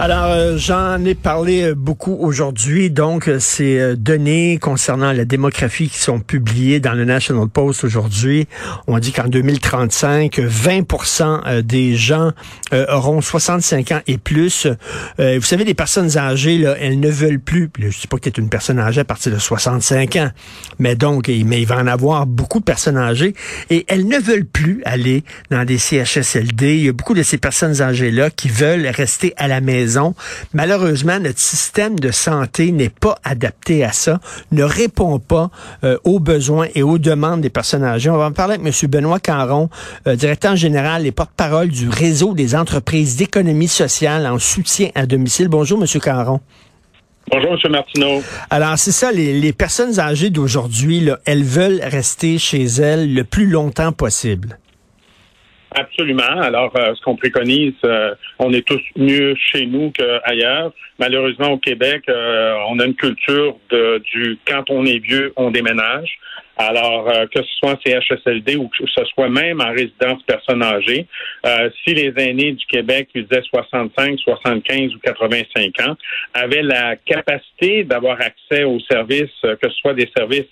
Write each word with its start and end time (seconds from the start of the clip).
Alors, 0.00 0.26
euh, 0.26 0.56
j'en 0.56 1.04
ai 1.04 1.16
parlé 1.16 1.62
euh, 1.64 1.74
beaucoup 1.74 2.16
aujourd'hui. 2.20 2.88
Donc, 2.88 3.26
euh, 3.26 3.40
ces 3.40 3.96
données 3.96 4.58
concernant 4.58 5.12
la 5.12 5.24
démographie 5.24 5.88
qui 5.88 5.98
sont 5.98 6.20
publiées 6.20 6.78
dans 6.78 6.92
le 6.92 7.04
National 7.04 7.48
Post 7.48 7.82
aujourd'hui, 7.82 8.46
on 8.86 9.00
dit 9.00 9.10
qu'en 9.10 9.26
2035, 9.26 10.38
20% 10.38 11.62
des 11.62 11.96
gens 11.96 12.30
auront 12.88 13.20
65 13.20 13.92
ans 13.92 14.00
et 14.06 14.18
plus. 14.18 14.66
vous 15.18 15.42
savez, 15.42 15.64
les 15.64 15.74
personnes 15.74 16.16
âgées, 16.16 16.58
là, 16.58 16.76
elles 16.78 17.00
ne 17.00 17.10
veulent 17.10 17.40
plus, 17.40 17.70
je 17.78 17.86
ne 17.86 17.90
dis 17.90 18.06
pas 18.08 18.18
que 18.18 18.28
tu 18.28 18.40
es 18.40 18.42
une 18.42 18.50
personne 18.50 18.78
âgée 18.78 19.00
à 19.00 19.04
partir 19.04 19.32
de 19.32 19.38
65 19.38 20.16
ans, 20.16 20.30
mais 20.78 20.94
donc, 20.94 21.28
mais 21.28 21.60
il 21.60 21.66
va 21.66 21.76
en 21.76 21.86
avoir 21.86 22.26
beaucoup 22.26 22.60
de 22.60 22.64
personnes 22.64 22.98
âgées 22.98 23.34
et 23.70 23.84
elles 23.88 24.06
ne 24.06 24.18
veulent 24.18 24.46
plus 24.46 24.82
aller 24.84 25.24
dans 25.50 25.64
des 25.64 25.78
CHSLD. 25.78 26.76
Il 26.76 26.84
y 26.84 26.88
a 26.88 26.92
beaucoup 26.92 27.14
de 27.14 27.22
ces 27.22 27.38
personnes 27.38 27.80
âgées-là 27.80 28.30
qui 28.30 28.48
veulent 28.48 28.86
rester 28.86 29.34
à 29.36 29.48
la 29.48 29.60
maison 29.60 29.87
Malheureusement, 30.52 31.18
notre 31.18 31.38
système 31.38 31.98
de 31.98 32.10
santé 32.10 32.72
n'est 32.72 32.88
pas 32.88 33.18
adapté 33.24 33.84
à 33.84 33.92
ça, 33.92 34.20
ne 34.52 34.62
répond 34.62 35.18
pas 35.18 35.50
euh, 35.84 35.98
aux 36.04 36.20
besoins 36.20 36.68
et 36.74 36.82
aux 36.82 36.98
demandes 36.98 37.40
des 37.40 37.50
personnes 37.50 37.84
âgées. 37.84 38.10
On 38.10 38.16
va 38.16 38.26
en 38.26 38.32
parler 38.32 38.54
avec 38.54 38.66
M. 38.66 38.90
Benoît 38.90 39.20
Caron, 39.20 39.68
euh, 40.06 40.16
directeur 40.16 40.56
général 40.56 41.06
et 41.06 41.12
porte-parole 41.12 41.68
du 41.68 41.88
réseau 41.88 42.34
des 42.34 42.54
entreprises 42.54 43.16
d'économie 43.16 43.68
sociale 43.68 44.26
en 44.26 44.38
soutien 44.38 44.90
à 44.94 45.06
domicile. 45.06 45.48
Bonjour, 45.48 45.80
M. 45.80 46.00
Caron. 46.00 46.40
Bonjour, 47.30 47.52
M. 47.52 47.72
Martineau. 47.72 48.22
Alors, 48.48 48.78
c'est 48.78 48.92
ça, 48.92 49.12
les, 49.12 49.38
les, 49.38 49.52
personnes 49.52 50.00
âgées 50.00 50.30
d'aujourd'hui, 50.30 51.08
elles 51.26 51.44
veulent 51.44 51.80
rester 51.82 52.38
chez 52.38 52.64
elles 52.64 53.12
le 53.12 53.24
plus 53.24 53.46
longtemps 53.46 53.92
possible. 53.92 54.58
Absolument. 55.78 56.40
Alors, 56.40 56.72
euh, 56.76 56.92
ce 56.96 57.02
qu'on 57.02 57.14
préconise, 57.14 57.74
euh, 57.84 58.12
on 58.40 58.52
est 58.52 58.66
tous 58.66 58.80
mieux 58.96 59.36
chez 59.36 59.64
nous 59.64 59.92
qu'ailleurs. 59.92 60.72
Malheureusement, 60.98 61.52
au 61.52 61.58
Québec, 61.58 62.02
euh, 62.08 62.56
on 62.68 62.80
a 62.80 62.84
une 62.86 62.96
culture 62.96 63.56
de, 63.70 64.02
du 64.12 64.38
quand 64.44 64.64
on 64.70 64.84
est 64.84 64.98
vieux, 64.98 65.32
on 65.36 65.52
déménage. 65.52 66.18
Alors, 66.56 67.06
que 67.32 67.40
ce 67.40 67.48
soit 67.60 67.74
en 67.74 67.78
CHSLD 67.86 68.56
ou 68.56 68.66
que 68.66 68.84
ce 68.84 69.04
soit 69.14 69.28
même 69.28 69.60
en 69.60 69.70
résidence 69.70 70.20
personne 70.26 70.60
âgée, 70.60 71.06
si 71.84 71.94
les 71.94 72.12
aînés 72.16 72.50
du 72.50 72.66
Québec 72.66 73.10
qui 73.12 73.24
faisaient 73.24 73.42
65, 73.42 74.18
75 74.18 74.92
ou 74.96 74.98
85 74.98 75.80
ans 75.86 75.94
avaient 76.34 76.62
la 76.62 76.96
capacité 76.96 77.84
d'avoir 77.84 78.20
accès 78.20 78.64
aux 78.64 78.80
services, 78.90 79.30
que 79.40 79.70
ce 79.70 79.76
soit 79.76 79.94
des 79.94 80.10
services 80.16 80.50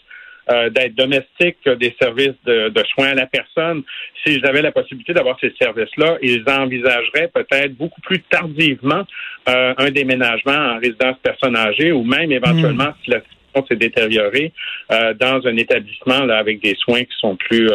euh, 0.49 0.71
d'être 0.71 0.95
domestique 0.95 1.59
des 1.69 1.95
services 2.01 2.37
de, 2.45 2.85
soins 2.95 3.09
à 3.09 3.15
la 3.15 3.27
personne. 3.27 3.83
S'ils 4.23 4.47
avaient 4.47 4.63
la 4.63 4.73
possibilité 4.73 5.13
d'avoir 5.13 5.37
ces 5.41 5.53
services-là, 5.61 6.19
ils 6.23 6.45
envisageraient 6.49 7.29
peut-être 7.35 7.75
beaucoup 7.75 8.01
plus 8.03 8.21
tardivement 8.23 9.05
euh, 9.49 9.75
un 9.77 9.91
déménagement 9.91 10.53
en 10.53 10.79
résidence 10.79 11.17
personne 11.23 11.57
âgée 11.57 11.91
ou 11.91 12.05
même 12.05 12.31
éventuellement 12.31 12.91
hmm. 12.91 12.95
si 13.05 13.11
la 13.11 13.21
situation 13.23 13.67
s'est 13.69 13.77
détériorée 13.77 14.53
euh, 14.93 15.15
dans 15.15 15.45
un 15.47 15.57
établissement 15.57 16.25
là, 16.25 16.39
avec 16.39 16.63
des 16.63 16.77
soins 16.77 17.03
qui 17.03 17.17
sont 17.19 17.35
plus, 17.37 17.69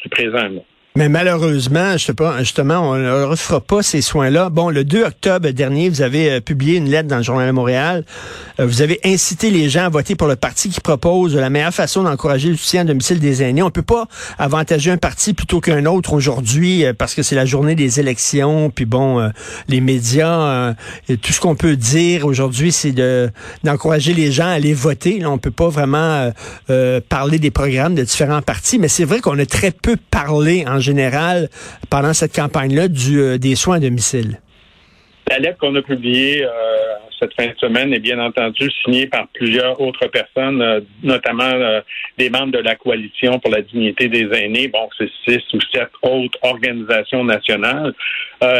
plus 0.00 0.08
présents. 0.10 0.50
Mais 0.98 1.08
malheureusement, 1.08 1.92
je 1.92 2.06
sais 2.06 2.12
pas, 2.12 2.40
justement, 2.40 2.90
on 2.90 2.96
ne 2.96 3.22
refera 3.22 3.60
pas 3.60 3.84
ces 3.84 4.02
soins-là. 4.02 4.50
Bon, 4.50 4.68
le 4.68 4.82
2 4.82 5.04
octobre 5.04 5.48
dernier, 5.50 5.88
vous 5.88 6.02
avez 6.02 6.28
euh, 6.28 6.40
publié 6.40 6.76
une 6.76 6.90
lettre 6.90 7.06
dans 7.06 7.18
le 7.18 7.22
Journal 7.22 7.46
de 7.46 7.52
Montréal. 7.52 8.04
Euh, 8.58 8.66
vous 8.66 8.82
avez 8.82 8.98
incité 9.04 9.50
les 9.50 9.68
gens 9.68 9.84
à 9.84 9.90
voter 9.90 10.16
pour 10.16 10.26
le 10.26 10.34
parti 10.34 10.70
qui 10.70 10.80
propose 10.80 11.36
la 11.36 11.50
meilleure 11.50 11.72
façon 11.72 12.02
d'encourager 12.02 12.48
le 12.48 12.56
soutien 12.56 12.80
à 12.80 12.84
domicile 12.84 13.20
des 13.20 13.44
aînés. 13.44 13.62
On 13.62 13.70
peut 13.70 13.82
pas 13.82 14.08
avantager 14.38 14.90
un 14.90 14.96
parti 14.96 15.34
plutôt 15.34 15.60
qu'un 15.60 15.86
autre 15.86 16.14
aujourd'hui 16.14 16.84
euh, 16.84 16.92
parce 16.92 17.14
que 17.14 17.22
c'est 17.22 17.36
la 17.36 17.46
journée 17.46 17.76
des 17.76 18.00
élections. 18.00 18.68
Puis 18.68 18.84
bon, 18.84 19.30
les 19.68 19.80
médias, 19.80 20.74
tout 21.06 21.32
ce 21.32 21.40
qu'on 21.40 21.54
peut 21.54 21.76
dire 21.76 22.26
aujourd'hui, 22.26 22.72
c'est 22.72 22.90
de 22.90 23.30
d'encourager 23.62 24.14
les 24.14 24.32
gens 24.32 24.46
à 24.46 24.54
aller 24.54 24.74
voter. 24.74 25.20
Là, 25.20 25.30
on 25.30 25.38
peut 25.38 25.52
pas 25.52 25.68
vraiment 25.68 26.32
parler 27.08 27.38
des 27.38 27.52
programmes 27.52 27.94
de 27.94 28.02
différents 28.02 28.42
partis, 28.42 28.80
mais 28.80 28.88
c'est 28.88 29.04
vrai 29.04 29.20
qu'on 29.20 29.38
a 29.38 29.46
très 29.46 29.70
peu 29.70 29.96
parlé 30.10 30.64
en 30.66 30.80
pendant 31.90 32.12
cette 32.12 32.34
campagne-là 32.34 32.88
euh, 33.20 33.38
des 33.38 33.54
soins 33.54 33.76
à 33.76 33.80
domicile? 33.80 34.40
La 35.28 35.38
lettre 35.38 35.58
qu'on 35.58 35.74
a 35.74 35.82
publiée 35.82 36.44
euh, 36.44 36.48
cette 37.20 37.34
fin 37.34 37.46
de 37.46 37.58
semaine 37.58 37.92
est 37.92 38.00
bien 38.00 38.18
entendu 38.18 38.70
signée 38.84 39.06
par 39.06 39.28
plusieurs 39.28 39.80
autres 39.80 40.06
personnes, 40.06 40.62
euh, 40.62 40.80
notamment 41.02 41.48
des 42.16 42.30
membres 42.30 42.52
de 42.52 42.58
la 42.58 42.74
coalition 42.74 43.38
pour 43.38 43.50
la 43.50 43.62
dignité 43.62 44.08
des 44.08 44.28
aînés. 44.32 44.68
Bon, 44.68 44.88
c'est 44.98 45.10
six 45.26 45.42
ou 45.54 45.58
sept 45.72 45.90
autres 46.02 46.38
organisations 46.42 47.24
nationales. 47.24 47.94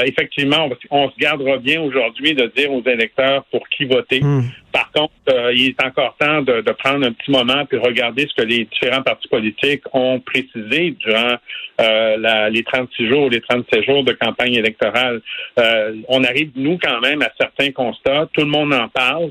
effectivement, 0.05 0.69
on, 0.91 1.11
se 1.11 1.17
gardera 1.19 1.59
bien 1.59 1.81
aujourd'hui 1.81 2.35
de 2.35 2.51
dire 2.57 2.73
aux 2.73 2.83
électeurs 2.85 3.45
pour 3.51 3.69
qui 3.69 3.85
voter. 3.85 4.21
Hmm. 4.21 4.43
Par 4.73 4.93
contre, 4.93 5.13
euh, 5.31 5.53
il 5.55 5.69
est 5.69 5.85
encore 5.85 6.17
temps 6.19 6.43
de, 6.43 6.61
prendre 6.73 7.07
un 7.07 7.13
petit 7.13 7.31
moment 7.31 7.65
puis 7.67 7.79
regarder 7.79 8.29
ce 8.29 8.43
que 8.43 8.47
les 8.47 8.65
différents 8.65 9.03
partis 9.03 9.29
politiques 9.29 9.83
ont 9.93 10.21
précisé 10.21 10.95
durant 11.01 11.37
euh, 11.81 12.49
les 12.51 12.63
36 12.63 13.09
jours, 13.09 13.31
les 13.31 13.41
37 13.41 13.85
jours 13.85 14.05
de 14.05 14.13
campagne 14.13 14.55
électorale. 14.55 15.21
Euh, 15.59 15.95
on 16.09 16.23
arrive, 16.23 16.51
nous, 16.55 16.79
quand 16.83 17.01
même, 17.01 17.23
à 17.23 17.31
certains 17.41 17.73
constats. 17.73 18.29
Tout 18.33 18.43
le 18.49 18.53
monde 18.53 18.75
en 18.75 18.89
parle, 18.89 19.31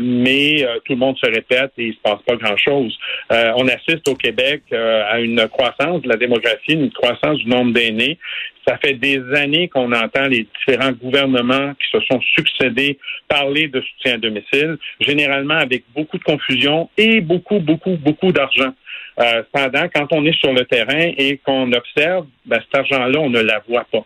mais 0.00 0.66
tout 0.84 0.94
le 0.94 0.98
monde 0.98 1.16
se 1.18 1.30
répète 1.30 1.72
et 1.78 1.86
il 1.86 1.94
se 1.94 2.00
passe 2.00 2.22
pas 2.26 2.36
grand-chose. 2.36 2.96
on 3.30 3.68
assiste 3.68 4.08
au 4.08 4.14
Québec 4.14 4.62
à 4.72 5.20
une 5.20 5.46
croissance 5.48 6.02
de 6.02 6.08
la 6.08 6.16
démographie, 6.16 6.72
une 6.72 6.90
croissance 6.90 7.38
du 7.38 7.48
nombre 7.48 7.72
d'aînés. 7.72 8.18
Ça 8.66 8.76
fait 8.78 8.94
des 8.94 9.20
années 9.34 9.68
qu'on 9.68 9.92
entend 9.92 10.26
les 10.28 10.46
différents 10.58 10.92
gouvernements 10.92 11.72
qui 11.74 11.88
se 11.90 12.00
sont 12.10 12.20
succédés 12.34 12.98
parler 13.26 13.68
de 13.68 13.80
soutien 13.80 14.14
à 14.14 14.18
domicile, 14.18 14.76
généralement 15.00 15.54
avec 15.54 15.84
beaucoup 15.94 16.18
de 16.18 16.24
confusion 16.24 16.90
et 16.96 17.20
beaucoup, 17.20 17.60
beaucoup, 17.60 17.96
beaucoup 17.96 18.32
d'argent. 18.32 18.72
Euh, 19.20 19.42
cependant, 19.52 19.88
quand 19.92 20.06
on 20.12 20.24
est 20.24 20.38
sur 20.38 20.52
le 20.52 20.64
terrain 20.64 21.12
et 21.16 21.38
qu'on 21.38 21.72
observe, 21.72 22.26
ben, 22.46 22.60
cet 22.60 22.80
argent-là, 22.80 23.18
on 23.18 23.30
ne 23.30 23.40
la 23.40 23.60
voit 23.68 23.86
pas. 23.90 24.04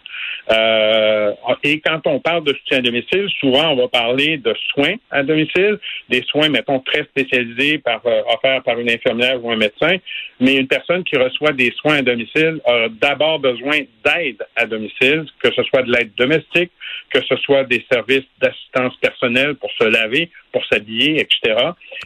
Euh, 0.51 1.33
et 1.63 1.81
quand 1.81 2.01
on 2.07 2.19
parle 2.19 2.45
de 2.45 2.53
soutien 2.55 2.79
à 2.79 2.81
domicile, 2.81 3.29
souvent 3.39 3.73
on 3.73 3.77
va 3.77 3.89
parler 3.89 4.39
de 4.39 4.55
soins 4.73 4.95
à 5.11 5.23
domicile, 5.23 5.79
des 6.09 6.23
soins, 6.23 6.49
mettons, 6.49 6.81
très 6.81 7.05
spécialisés 7.05 7.79
par, 7.79 8.01
euh, 8.07 8.23
offerts 8.27 8.63
par 8.63 8.79
une 8.79 8.91
infirmière 8.91 9.45
ou 9.45 9.51
un 9.53 9.57
médecin, 9.57 9.97
mais 10.41 10.57
une 10.57 10.67
personne 10.67 11.05
qui 11.05 11.17
reçoit 11.17 11.53
des 11.53 11.73
soins 11.77 11.99
à 11.99 12.03
domicile 12.03 12.61
a 12.65 12.89
d'abord 12.89 13.39
besoin 13.39 13.81
d'aide 14.05 14.45
à 14.57 14.67
domicile, 14.67 15.27
que 15.43 15.53
ce 15.55 15.63
soit 15.65 15.83
de 15.83 15.93
l'aide 15.93 16.11
domestique, 16.17 16.73
que 17.11 17.21
ce 17.25 17.37
soit 17.37 17.65
des 17.65 17.85
services 17.91 18.27
d'assistance 18.41 18.97
personnelle 18.97 19.55
pour 19.55 19.71
se 19.73 19.85
laver, 19.85 20.31
pour 20.51 20.65
s'habiller, 20.67 21.21
etc. 21.21 21.55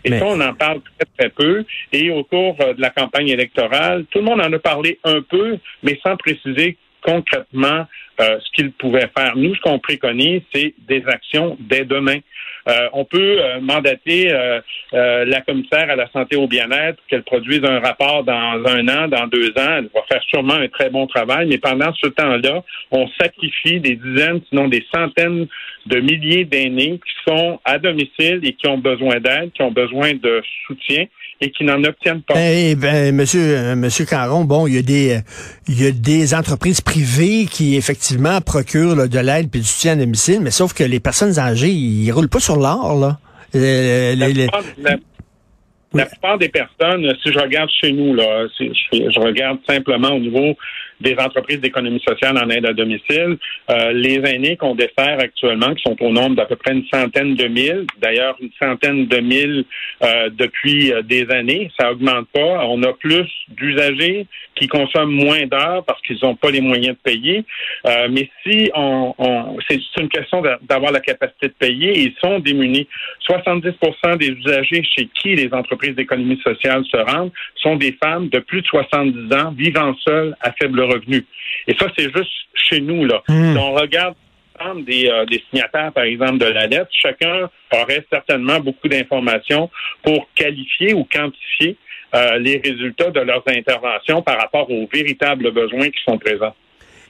Et 0.05 0.11
ça, 0.11 0.25
on 0.27 0.41
en 0.41 0.55
parle 0.55 0.81
très, 0.83 1.07
très 1.19 1.29
peu. 1.31 1.65
Et 1.93 2.11
au 2.11 2.25
cours 2.25 2.57
euh, 2.61 2.75
de 2.75 2.81
la 2.81 2.91
campagne 2.97 3.29
électorale, 3.29 4.05
tout 4.11 4.19
le 4.19 4.25
monde 4.25 4.41
en 4.41 4.53
a 4.53 4.59
parlé 4.59 4.99
un 5.05 5.23
peu, 5.23 5.59
mais 5.83 5.99
sans 6.03 6.17
préciser 6.17 6.77
concrètement 7.07 7.87
euh, 8.21 8.39
ce 8.41 8.51
qu'il 8.55 8.73
pouvait 8.73 9.11
faire. 9.17 9.37
Nous, 9.37 9.55
ce 9.55 9.61
qu'on 9.61 9.79
préconise, 9.79 10.43
c'est 10.53 10.75
des 10.89 11.05
actions 11.07 11.57
dès 11.61 11.85
demain. 11.85 12.19
Euh, 12.69 12.89
on 12.95 13.05
peut 13.05 13.39
euh, 13.39 13.61
mandater 13.61 14.33
la 14.93 15.41
commissaire 15.43 15.91
à 15.91 15.97
la 15.97 16.09
santé 16.11 16.37
au 16.37 16.49
bien-être 16.49 16.99
qu'elle 17.09 17.23
produise 17.23 17.63
un 17.65 17.81
rapport 17.81 18.25
dans 18.25 18.63
un 18.67 18.89
an, 18.89 19.09
dans 19.09 19.27
deux 19.27 19.51
ans. 19.51 19.77
Elle 19.79 19.91
va 19.95 20.03
faire 20.11 20.23
sûrement 20.29 20.55
un 20.55 20.69
très 20.69 20.91
bon 20.91 21.07
travail, 21.07 21.47
mais 21.47 21.59
pendant 21.59 21.93
ce 21.95 22.09
temps-là, 22.09 22.63
on 22.91 23.07
sacrifie 23.21 23.81
des 23.81 23.97
dizaines, 23.97 24.41
sinon 24.49 24.69
des 24.69 24.85
centaines 24.95 25.47
de 25.87 26.01
milliers 26.01 26.45
d'aînés 26.45 27.01
qui 27.05 27.31
sont 27.31 27.61
à 27.65 27.79
domicile 27.79 28.41
et 28.43 28.53
qui 28.53 28.67
ont 28.69 28.79
besoin 28.79 29.21
d'aide, 29.21 29.53
qui 29.53 29.63
ont 29.63 29.73
besoin 29.73 30.13
de 30.15 30.43
soutien 30.67 31.07
et 31.41 31.51
qui 31.51 31.65
n'en 31.65 31.83
obtiennent 31.85 32.23
pas. 32.23 32.35
Ben, 32.35 32.75
ben, 32.79 33.15
monsieur, 33.15 33.41
euh, 33.41 33.77
monsieur 33.77 34.05
Caron, 34.05 34.45
bon, 34.45 34.67
il 34.67 34.75
y 34.75 34.79
a 34.79 34.83
des, 34.83 35.19
il 35.69 35.83
y 35.83 35.87
a 35.87 35.91
des 35.91 36.35
entreprises 36.35 36.81
privées 36.81 37.47
qui 37.51 37.77
effectivement 37.77 38.41
procurent 38.41 39.09
de 39.09 39.19
l'aide 39.19 39.55
et 39.55 39.59
du 39.59 39.65
soutien 39.65 39.93
à 39.93 39.97
domicile, 39.97 40.41
mais 40.41 40.51
sauf 40.51 40.73
que 40.73 40.85
les 40.85 41.01
personnes 41.01 41.39
âgées, 41.39 41.71
ils 41.71 42.11
roulent 42.11 42.29
pas 42.29 42.41
sur 42.41 42.57
l'or, 42.57 42.99
là. 42.99 43.19
Euh, 43.55 44.15
La 45.95 46.07
plupart 46.07 46.39
des 46.39 46.49
personnes, 46.49 47.15
si 47.23 47.33
je 47.33 47.39
regarde 47.39 47.71
chez 47.81 47.93
nous, 47.93 48.15
là, 48.15 48.47
si 48.57 48.71
je, 48.93 49.21
regarde 49.21 49.59
simplement 49.69 50.11
au 50.11 50.19
niveau 50.19 50.57
des 51.01 51.15
entreprises 51.19 51.61
d'économie 51.61 52.03
sociale 52.07 52.39
en 52.39 52.49
aide 52.51 52.67
à 52.67 52.73
domicile, 52.73 53.37
euh, 53.71 53.93
les 53.93 54.21
aînés 54.25 54.57
qu'on 54.57 54.75
dessert 54.75 55.19
actuellement, 55.19 55.75
qui 55.75 55.83
sont 55.83 55.97
au 56.03 56.11
nombre 56.11 56.37
d'à 56.37 56.47
peu 56.47 56.57
près 56.57 56.73
une 56.73 56.87
centaine 56.93 57.35
de 57.35 57.47
mille, 57.47 57.87
d'ailleurs 58.01 58.37
une 58.41 58.51
centaine 58.61 59.07
de 59.07 59.19
mille 59.19 59.65
euh, 60.03 60.31
depuis 60.31 60.93
euh, 60.93 61.03
des 61.03 61.29
années, 61.31 61.71
ça 61.79 61.93
augmente 61.93 62.29
pas. 62.33 62.67
On 62.67 62.83
a 62.83 62.93
plus 62.95 63.29
d'usagers 63.49 64.27
qui 64.55 64.69
consomment 64.69 65.13
moins 65.13 65.47
d'heures 65.47 65.85
parce 65.85 66.01
qu'ils 66.03 66.19
n'ont 66.23 66.35
pas 66.35 66.51
les 66.51 66.63
moyens 66.63 66.97
de 66.97 67.03
payer. 67.03 67.45
mais 68.11 68.31
si 68.43 68.71
on, 68.75 69.15
on 69.19 69.59
c'est 69.69 69.81
une 69.99 70.09
question 70.09 70.43
d'avoir 70.63 70.93
la 70.93 71.01
capacité 71.01 71.49
de 71.49 71.55
payer, 71.59 71.99
ils 71.99 72.15
sont 72.23 72.39
démunis. 72.39 72.89
70 73.21 73.73
des 74.19 74.29
usagers 74.29 74.83
chez 74.83 75.09
qui 75.21 75.35
les 75.35 75.53
entreprises 75.53 75.95
d'économie 75.95 76.41
sociale 76.43 76.85
se 76.91 76.97
rendent 76.97 77.33
sont 77.57 77.77
des 77.77 77.97
femmes 78.03 78.29
de 78.29 78.39
plus 78.39 78.63
de 78.63 78.67
70 78.67 79.35
ans 79.35 79.53
vivant 79.53 79.95
seules 80.07 80.35
à 80.41 80.53
faible 80.53 80.86
revenu. 80.87 81.25
Et 81.67 81.75
ça, 81.79 81.87
c'est 81.97 82.11
juste 82.15 82.33
chez 82.55 82.81
nous. 82.81 83.05
Là. 83.05 83.23
Hmm. 83.29 83.53
Si 83.53 83.59
on 83.59 83.73
regarde 83.73 84.15
des, 84.87 85.09
euh, 85.09 85.25
des 85.27 85.43
signataires, 85.51 85.93
par 85.93 86.05
exemple, 86.05 86.39
de 86.39 86.47
la 86.47 86.67
lettre, 86.67 86.91
chacun 86.91 87.49
aurait 87.73 88.05
certainement 88.11 88.61
beaucoup 88.61 88.89
d'informations 88.89 89.71
pour 90.03 90.29
qualifier 90.35 90.95
ou 90.95 91.05
quantifier 91.05 91.77
euh, 92.15 92.39
les 92.39 92.61
résultats 92.65 93.11
de 93.11 93.21
leurs 93.21 93.43
interventions 93.47 94.23
par 94.23 94.39
rapport 94.39 94.71
aux 94.71 94.89
véritables 94.93 95.51
besoins 95.51 95.91
qui 95.91 96.03
sont 96.05 96.19
présents. 96.19 96.55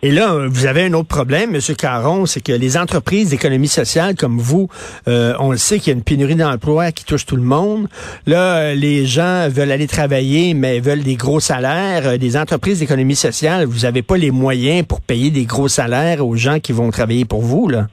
Et 0.02 0.10
là, 0.10 0.46
vous 0.46 0.66
avez 0.66 0.84
un 0.84 0.92
autre 0.92 1.08
problème, 1.08 1.54
M. 1.54 1.60
Caron, 1.76 2.26
c'est 2.26 2.42
que 2.42 2.52
les 2.52 2.76
entreprises 2.76 3.30
d'économie 3.30 3.68
sociale 3.68 4.14
comme 4.14 4.38
vous, 4.38 4.68
euh, 5.08 5.32
on 5.40 5.50
le 5.50 5.56
sait 5.56 5.78
qu'il 5.78 5.88
y 5.88 5.90
a 5.90 5.96
une 5.96 6.04
pénurie 6.04 6.34
d'emplois 6.34 6.92
qui 6.92 7.04
touche 7.04 7.24
tout 7.24 7.36
le 7.36 7.42
monde. 7.42 7.88
Là, 8.26 8.74
les 8.74 9.06
gens 9.06 9.48
veulent 9.48 9.72
aller 9.72 9.86
travailler, 9.86 10.54
mais 10.54 10.80
veulent 10.80 11.02
des 11.02 11.16
gros 11.16 11.40
salaires. 11.40 12.18
Des 12.18 12.36
entreprises 12.36 12.80
d'économie 12.80 13.16
sociale, 13.16 13.64
vous 13.64 13.80
n'avez 13.80 14.02
pas 14.02 14.16
les 14.16 14.30
moyens 14.30 14.86
pour 14.86 15.00
payer 15.00 15.30
des 15.30 15.44
gros 15.44 15.68
salaires 15.68 16.26
aux 16.26 16.36
gens 16.36 16.60
qui 16.60 16.72
vont 16.72 16.90
travailler 16.90 17.24
pour 17.24 17.40
vous, 17.40 17.68
là? 17.68 17.86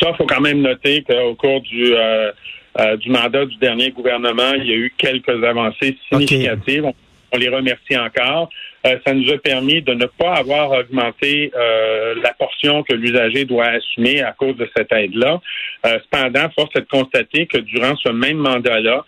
Ça, 0.00 0.12
faut 0.16 0.26
quand 0.26 0.40
même 0.40 0.60
noter 0.60 1.02
qu'au 1.02 1.34
cours 1.34 1.60
du... 1.62 1.94
Euh, 1.94 2.30
euh, 2.78 2.96
du 2.96 3.10
mandat 3.10 3.44
du 3.44 3.56
dernier 3.56 3.90
gouvernement, 3.90 4.52
il 4.54 4.66
y 4.66 4.70
a 4.70 4.76
eu 4.76 4.92
quelques 4.96 5.42
avancées 5.42 5.96
significatives. 6.08 6.84
on 7.32 7.36
les 7.36 7.48
remercie 7.48 7.96
encore. 7.96 8.50
Euh, 8.86 8.96
ça 9.04 9.12
nous 9.12 9.30
a 9.32 9.38
permis 9.38 9.82
de 9.82 9.92
ne 9.92 10.06
pas 10.06 10.34
avoir 10.34 10.70
augmenté 10.70 11.50
euh, 11.56 12.14
la 12.22 12.32
portion 12.34 12.82
que 12.82 12.94
l'usager 12.94 13.44
doit 13.44 13.66
assumer 13.66 14.22
à 14.22 14.32
cause 14.32 14.56
de 14.56 14.68
cette 14.76 14.92
aide-là. 14.92 15.40
Euh, 15.86 15.98
cependant, 16.04 16.48
force 16.50 16.70
est 16.76 16.80
de 16.80 16.86
constater 16.86 17.46
que 17.46 17.58
durant 17.58 17.96
ce 17.96 18.10
même 18.10 18.38
mandat-là, 18.38 19.04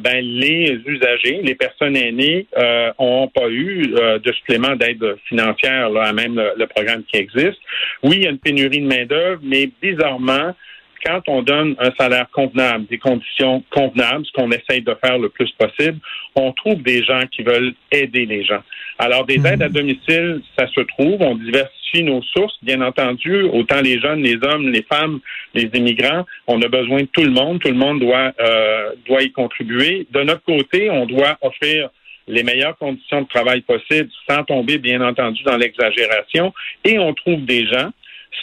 ben, 0.00 0.24
les 0.24 0.80
usagers, 0.86 1.40
les 1.42 1.54
personnes 1.54 1.96
aînées, 1.96 2.46
n'ont 2.98 3.28
pas 3.28 3.46
eu 3.50 3.88
de 3.88 4.32
supplément 4.32 4.74
d'aide 4.74 5.04
financière 5.28 5.90
là, 5.90 6.04
à 6.04 6.12
même 6.14 6.34
le, 6.34 6.54
le, 6.56 6.66
programme 6.66 7.02
qui 7.04 7.18
existe. 7.18 7.58
Oui, 8.02 8.16
il 8.16 8.22
y 8.22 8.26
a 8.26 8.30
une 8.30 8.38
pénurie 8.38 8.80
de 8.80 8.86
main-d'œuvre, 8.86 9.42
mais 9.42 9.68
bizarrement, 9.82 10.54
quand 11.06 11.22
on 11.28 11.42
donne 11.42 11.76
un 11.78 11.92
salaire 11.98 12.26
convenable, 12.32 12.86
des 12.86 12.98
conditions 12.98 13.62
convenables, 13.70 14.26
ce 14.26 14.32
qu'on 14.32 14.50
essaye 14.50 14.82
de 14.82 14.94
faire 15.04 15.18
le 15.18 15.28
plus 15.28 15.50
possible, 15.52 15.98
on 16.34 16.52
trouve 16.52 16.82
des 16.82 17.04
gens 17.04 17.20
qui 17.30 17.42
veulent 17.42 17.74
aider 17.92 18.26
les 18.26 18.44
gens. 18.44 18.62
Alors, 18.98 19.24
des 19.24 19.36
aides 19.46 19.62
à 19.62 19.68
hmm. 19.68 19.72
domicile, 19.72 20.40
ça 20.58 20.66
se 20.66 20.80
trouve. 20.80 21.20
On 21.20 21.36
diversifie 21.36 22.02
nos 22.02 22.22
sources, 22.22 22.56
bien 22.62 22.80
entendu, 22.80 23.42
autant 23.42 23.80
les 23.80 24.00
jeunes, 24.00 24.22
les 24.22 24.38
hommes, 24.42 24.68
les 24.68 24.82
femmes, 24.82 25.20
les 25.54 25.70
immigrants. 25.74 26.24
On 26.48 26.60
a 26.60 26.68
besoin 26.68 27.02
de 27.02 27.08
tout 27.12 27.22
le 27.22 27.30
monde. 27.30 27.60
Tout 27.60 27.68
le 27.68 27.74
monde 27.74 28.00
doit, 28.00 28.32
euh, 28.40 28.92
doit 29.06 29.22
y 29.22 29.30
contribuer. 29.30 30.06
De 30.10 30.22
notre 30.22 30.42
côté, 30.42 30.90
on 30.90 31.06
doit 31.06 31.38
offrir 31.40 31.90
les 32.26 32.42
meilleures 32.42 32.76
conditions 32.76 33.22
de 33.22 33.28
travail 33.28 33.60
possibles 33.60 34.10
sans 34.28 34.42
tomber, 34.42 34.78
bien 34.78 35.00
entendu, 35.00 35.44
dans 35.44 35.56
l'exagération. 35.56 36.52
Et 36.84 36.98
on 36.98 37.14
trouve 37.14 37.44
des 37.44 37.66
gens 37.66 37.90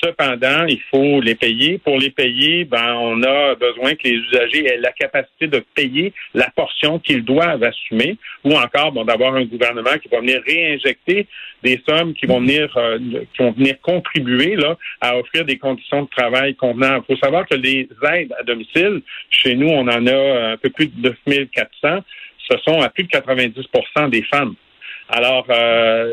Cependant, 0.02 0.66
il 0.68 0.82
faut 0.90 1.22
les 1.22 1.36
payer. 1.36 1.78
Pour 1.78 1.98
les 1.98 2.10
payer, 2.10 2.66
ben, 2.66 2.96
on 2.96 3.22
a 3.24 3.56
besoin 3.56 3.96
que 3.96 4.04
les 4.08 4.16
usagers 4.16 4.66
aient 4.66 4.78
la 4.78 4.92
capacité 4.92 5.48
de 5.48 5.64
payer 5.76 6.14
la 6.34 6.50
portion 6.56 7.00
qu'ils 7.00 7.24
doivent 7.24 7.64
assumer, 7.64 8.18
ou 8.44 8.56
encore 8.56 8.92
bon, 8.92 9.06
d'avoir 9.06 9.36
un 9.36 9.46
gouvernement 9.46 9.98
qui 10.02 10.10
va 10.10 10.20
venir 10.20 10.42
réinjecter 10.46 11.28
des 11.64 11.82
sommes 11.88 12.14
qui 12.14 12.26
vont 12.26 12.40
venir 12.40 12.76
euh, 12.78 12.98
qui 13.34 13.44
vont 13.44 13.52
venir 13.52 13.80
contribuer 13.82 14.56
là 14.56 14.78
à 15.00 15.18
offrir 15.18 15.46
des 15.46 15.58
conditions 15.58 16.04
de 16.04 16.10
travail 16.10 16.56
convenables. 16.56 17.06
Il 17.08 17.16
faut 17.16 17.22
savoir 17.22 17.48
que 17.48 17.56
les 17.56 17.88
aides 18.12 18.34
à 18.38 18.44
domicile, 18.44 19.02
chez 19.30 19.56
nous, 19.56 19.70
on 19.70 19.88
en 19.88 20.08
a 20.08 20.52
un 20.52 20.58
peu 20.58 20.70
plus 20.70 20.88
de 20.88 21.16
9400. 21.26 22.04
Ce 22.50 22.58
sont 22.66 22.82
à 22.82 22.90
plus 22.90 23.04
de 23.04 23.10
90% 23.10 24.10
des 24.10 24.24
femmes. 24.24 24.56
Alors, 25.10 25.46
euh, 25.50 26.12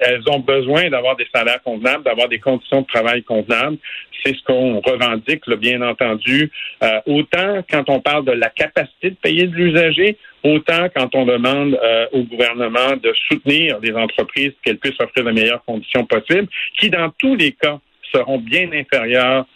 elles 0.00 0.22
ont 0.28 0.40
besoin 0.40 0.88
d'avoir 0.88 1.16
des 1.16 1.26
salaires 1.34 1.62
convenables, 1.62 2.04
d'avoir 2.04 2.28
des 2.28 2.38
conditions 2.38 2.82
de 2.82 2.86
travail 2.86 3.22
convenables. 3.22 3.76
C'est 4.24 4.34
ce 4.34 4.42
qu'on 4.44 4.80
revendique, 4.80 5.48
bien 5.58 5.80
entendu, 5.82 6.50
euh, 6.82 7.00
autant 7.06 7.62
quand 7.70 7.88
on 7.88 8.00
parle 8.00 8.24
de 8.24 8.32
la 8.32 8.50
capacité 8.50 9.10
de 9.10 9.16
payer 9.16 9.46
de 9.46 9.54
l'usager, 9.54 10.18
autant 10.42 10.88
quand 10.94 11.14
on 11.14 11.24
demande 11.24 11.78
euh, 11.82 12.06
au 12.12 12.22
gouvernement 12.22 12.96
de 13.02 13.12
soutenir 13.28 13.78
les 13.80 13.92
entreprises 13.92 14.52
qu'elles 14.62 14.78
puissent 14.78 15.00
offrir 15.00 15.24
les 15.24 15.32
meilleures 15.32 15.64
conditions 15.64 16.04
possibles, 16.04 16.48
qui 16.78 16.90
dans 16.90 17.10
tous 17.18 17.34
les 17.34 17.52
cas 17.52 17.78
seront 18.12 18.38
bien 18.38 18.68
inférieures 18.72 19.46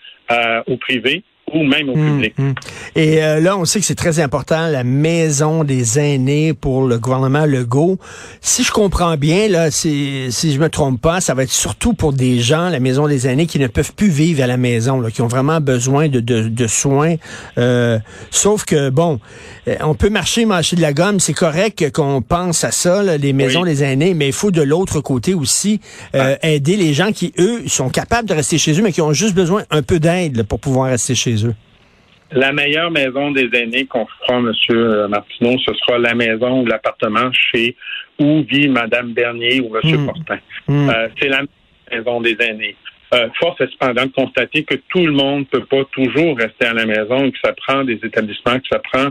au 0.67 0.79
privé 0.79 1.23
ou 1.53 1.63
même 1.63 1.89
au 1.89 1.95
public. 1.95 2.35
Hum. 2.39 2.55
Et 2.97 3.23
euh, 3.23 3.41
là, 3.41 3.57
on 3.57 3.65
sait 3.65 3.81
que 3.81 3.87
c'est 3.87 3.95
très 3.95 4.19
important, 4.21 4.69
la 4.69 4.85
maison 4.85 5.63
des 5.63 5.99
aînés 5.99 6.55
pour 6.55 6.87
le 6.87 6.99
gouvernement 6.99 7.45
Legault. 7.45 7.99
Si 8.41 8.65
je 8.65 8.73
comprends 8.73 9.17
bien, 9.17 9.49
là, 9.49 9.71
si, 9.71 10.27
si 10.31 10.53
je 10.53 10.59
me 10.59 10.69
trompe 10.69 11.01
pas, 11.01 11.21
ça 11.21 11.35
va 11.35 11.43
être 11.43 11.53
surtout 11.53 11.93
pour 11.93 12.13
des 12.13 12.41
gens, 12.41 12.71
la 12.71 12.81
maison 12.81 13.07
des 13.07 13.27
aînés, 13.27 13.47
qui 13.47 13.59
ne 13.59 13.67
peuvent 13.67 13.93
plus 13.95 14.09
vivre 14.09 14.43
à 14.43 14.47
la 14.47 14.57
maison, 14.57 15.01
là, 15.01 15.11
qui 15.11 15.23
ont 15.23 15.27
vraiment 15.27 15.61
besoin 15.61 16.09
de, 16.09 16.21
de, 16.21 16.49
de 16.49 16.67
soins. 16.67 17.17
Euh, 17.59 17.99
sauf 18.31 18.65
que, 18.65 18.91
bon, 18.91 19.21
euh, 19.69 19.77
on 19.83 19.95
peut 19.95 20.11
marcher, 20.11 20.47
marcher 20.47 20.77
de 20.77 20.83
la 20.83 20.93
gomme, 20.93 21.21
c'est 21.21 21.35
correct 21.35 21.93
qu'on 21.93 22.23
pense 22.23 22.65
à 22.65 22.71
ça, 22.71 23.03
là, 23.03 23.17
les 23.19 23.33
maisons 23.33 23.65
des 23.65 23.85
aînés, 23.85 24.15
mais 24.15 24.29
il 24.29 24.33
faut 24.33 24.51
de 24.51 24.63
l'autre 24.63 25.01
côté 25.01 25.35
aussi 25.35 25.81
euh, 26.15 26.37
ah. 26.43 26.49
aider 26.49 26.77
les 26.77 26.95
gens 26.95 27.13
qui, 27.13 27.33
eux, 27.39 27.63
sont 27.67 27.91
capables 27.91 28.29
de 28.29 28.35
rester 28.35 28.59
chez 28.59 28.79
eux, 28.79 28.83
mais 28.83 28.93
qui 28.93 29.03
ont 29.03 29.13
juste 29.13 29.35
besoin 29.35 29.65
un 29.71 29.83
peu 29.83 30.01
d'aide 30.01 30.45
pour 30.45 30.59
pouvoir 30.59 30.91
rester 30.91 31.15
chez 31.15 31.33
eux. 31.33 31.34
La 32.33 32.53
meilleure 32.53 32.91
maison 32.91 33.31
des 33.31 33.49
aînés 33.53 33.87
qu'on 33.87 34.07
fera, 34.07 34.39
M. 34.39 35.09
Martineau, 35.09 35.59
ce 35.59 35.73
sera 35.75 35.99
la 35.99 36.15
maison 36.15 36.63
ou 36.63 36.67
l'appartement 36.67 37.31
chez 37.33 37.77
où 38.19 38.43
vit 38.43 38.69
Mme 38.69 39.13
Bernier 39.13 39.61
ou 39.61 39.77
M. 39.77 39.83
Hmm. 39.85 40.07
Fortin. 40.07 40.39
Hmm. 40.69 40.89
Euh, 40.89 41.09
c'est 41.21 41.29
la 41.29 41.43
maison 41.93 42.21
des 42.21 42.37
aînés. 42.41 42.77
Euh, 43.13 43.29
force 43.39 43.61
est 43.61 43.71
cependant 43.71 44.07
de 44.07 44.13
constater 44.13 44.65
que 44.65 44.75
tout 44.89 45.07
le 45.07 45.13
monde 45.13 45.41
ne 45.41 45.59
peut 45.59 45.65
pas 45.65 45.85
toujours 45.93 46.37
rester 46.37 46.67
à 46.67 46.73
la 46.73 46.87
maison 46.87 47.25
et 47.25 47.33
que 47.33 47.39
ça 47.45 47.53
prend 47.53 47.85
des 47.85 48.01
établissements, 48.03 48.59
que 48.59 48.69
ça 48.73 48.81
prend 48.81 49.09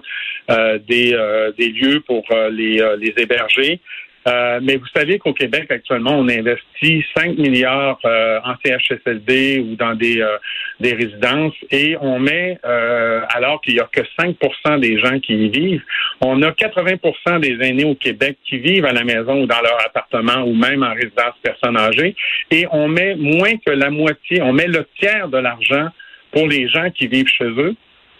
euh, 0.51 0.79
des, 0.79 1.15
des 1.57 1.69
lieux 1.69 2.01
pour 2.01 2.23
les, 2.51 2.81
les 2.99 3.13
héberger. 3.15 3.79
Euh, 4.27 4.59
mais 4.61 4.77
vous 4.77 4.87
savez 4.95 5.19
qu'au 5.19 5.33
Québec, 5.33 5.69
actuellement, 5.69 6.17
on 6.17 6.29
investit 6.29 7.03
5 7.15 7.37
milliards 7.37 7.99
euh, 8.05 8.39
en 8.45 8.53
CHSLD 8.63 9.59
ou 9.59 9.75
dans 9.75 9.95
des, 9.95 10.21
euh, 10.21 10.37
des 10.79 10.93
résidences 10.93 11.53
et 11.71 11.97
on 11.99 12.19
met, 12.19 12.57
alors 12.63 13.61
qu'il 13.61 13.75
n'y 13.75 13.79
a 13.79 13.89
que 13.91 14.01
5% 14.19 14.79
des 14.79 14.99
gens 14.99 15.19
qui 15.19 15.33
y 15.33 15.49
vivent, 15.49 15.83
on 16.21 16.41
a 16.41 16.51
80% 16.51 17.39
des 17.39 17.57
aînés 17.61 17.85
au 17.85 17.95
Québec 17.95 18.37
qui 18.47 18.59
vivent 18.59 18.85
à 18.85 18.93
la 18.93 19.03
maison 19.03 19.43
ou 19.43 19.45
dans 19.45 19.61
leur 19.61 19.77
appartement 19.85 20.43
ou 20.43 20.53
même 20.53 20.83
en 20.83 20.93
résidence 20.93 21.35
personne 21.41 21.77
âgée 21.77 22.15
et 22.51 22.65
on 22.71 22.87
met 22.87 23.15
moins 23.15 23.57
que 23.65 23.71
la 23.71 23.89
moitié, 23.89 24.41
on 24.41 24.53
met 24.53 24.67
le 24.67 24.85
tiers 24.99 25.27
de 25.27 25.37
l'argent 25.37 25.89
pour 26.31 26.47
les 26.47 26.67
gens 26.67 26.89
qui 26.91 27.07
vivent 27.07 27.27
chez 27.27 27.45
eux 27.45 27.75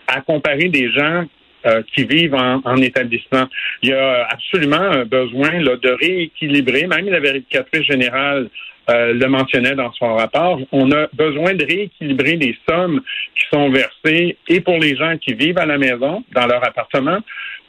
à 0.08 0.22
comparer 0.22 0.70
des 0.70 0.92
gens 0.92 1.26
euh, 1.66 1.82
qui 1.94 2.04
vivent 2.06 2.36
en, 2.36 2.62
en, 2.66 2.78
établissement. 2.78 3.46
Il 3.82 3.90
y 3.90 3.94
a 3.94 4.28
absolument 4.30 4.76
un 4.76 5.06
besoin 5.06 5.60
là, 5.60 5.76
de 5.78 5.90
rééquilibrer, 5.90 6.88
même 6.88 7.10
la 7.10 7.20
vérificatrice 7.20 7.84
générale 7.84 8.50
euh, 8.90 9.14
le 9.14 9.28
mentionnait 9.28 9.76
dans 9.76 9.94
son 9.94 10.16
rapport, 10.16 10.60
on 10.74 10.92
a 10.92 11.08
besoin 11.14 11.54
de 11.54 11.64
rééquilibrer 11.64 12.36
les 12.36 12.58
sommes 12.68 13.00
qui 13.34 13.46
sont 13.50 13.70
versées 13.70 14.38
et 14.50 14.60
pour 14.60 14.78
les 14.78 14.98
gens 14.98 15.18
qui 15.18 15.34
vivent 15.36 15.58
à 15.58 15.66
la 15.66 15.78
maison, 15.78 16.22
dans 16.34 16.48
leur 16.48 16.68
appartement, 16.68 17.20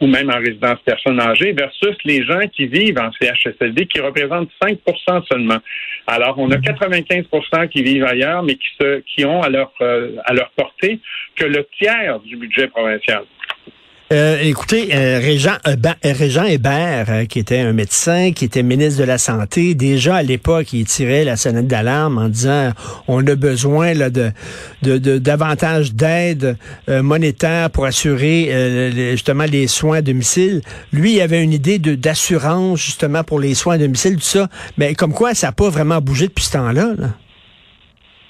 ou 0.00 0.08
même 0.08 0.28
en 0.28 0.38
résidence 0.38 0.80
personne 0.84 1.20
âgée, 1.20 1.52
versus 1.52 1.96
les 2.04 2.24
gens 2.24 2.40
qui 2.52 2.66
vivent 2.66 2.98
en 2.98 3.12
CHSLD, 3.12 3.86
qui 3.86 4.00
représentent 4.00 4.50
5% 4.60 5.24
seulement. 5.30 5.58
Alors, 6.08 6.36
on 6.36 6.50
a 6.50 6.56
95% 6.56 7.68
qui 7.68 7.84
vivent 7.84 8.06
ailleurs, 8.06 8.42
mais 8.42 8.56
qui, 8.56 8.68
se, 8.80 9.00
qui 9.02 9.24
ont 9.24 9.40
à 9.40 9.50
leur, 9.50 9.72
euh, 9.82 10.16
à 10.24 10.34
leur 10.34 10.50
portée 10.50 10.98
que 11.36 11.44
le 11.44 11.64
tiers 11.78 12.18
du 12.20 12.36
budget 12.36 12.66
provincial. 12.66 13.22
Euh, 14.14 14.38
écoutez, 14.42 14.94
euh, 14.94 15.18
Régent, 15.18 15.56
euh, 15.66 15.74
Régent 16.04 16.44
Hébert, 16.44 17.26
qui 17.28 17.40
était 17.40 17.58
un 17.58 17.72
médecin, 17.72 18.30
qui 18.30 18.44
était 18.44 18.62
ministre 18.62 19.00
de 19.00 19.06
la 19.06 19.18
Santé, 19.18 19.74
déjà 19.74 20.14
à 20.16 20.22
l'époque, 20.22 20.72
il 20.72 20.84
tirait 20.84 21.24
la 21.24 21.34
sonnette 21.34 21.66
d'alarme 21.66 22.18
en 22.18 22.28
disant 22.28 22.70
on 23.08 23.26
a 23.26 23.34
besoin 23.34 23.92
là, 23.92 24.10
de, 24.10 24.30
davantage 25.18 25.94
d'aide 25.94 26.56
monétaire 26.86 27.70
pour 27.70 27.86
assurer 27.86 28.92
justement 29.12 29.44
les 29.50 29.66
soins 29.66 29.96
à 29.96 30.02
domicile. 30.02 30.60
Lui, 30.92 31.14
il 31.14 31.20
avait 31.20 31.42
une 31.42 31.52
idée 31.52 31.80
d'assurance 31.80 32.84
justement 32.84 33.24
pour 33.24 33.40
les 33.40 33.54
soins 33.54 33.74
à 33.74 33.78
domicile, 33.78 34.14
tout 34.14 34.20
ça. 34.20 34.48
Mais 34.78 34.94
comme 34.94 35.12
quoi, 35.12 35.34
ça 35.34 35.48
n'a 35.48 35.52
pas 35.52 35.70
vraiment 35.70 36.00
bougé 36.00 36.28
depuis 36.28 36.44
ce 36.44 36.52
temps-là. 36.52 36.92
là 36.96 37.08